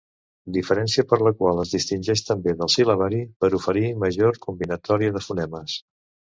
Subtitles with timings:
[0.53, 5.81] Diferència per la qual es distingeix també del sil·labari, per oferir major combinatòria de fonemes.